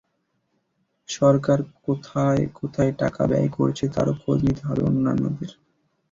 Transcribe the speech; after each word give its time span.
সরকার 1.09 1.57
কোথায় 1.85 2.41
কোথায় 2.59 2.91
টাকা 3.01 3.21
ব্যয় 3.27 3.49
করছে, 3.57 3.85
তারও 3.95 4.13
খোঁজ 4.21 4.37
নিতে 4.47 4.63
হবে 4.67 4.81
অন্যদের। 4.83 5.49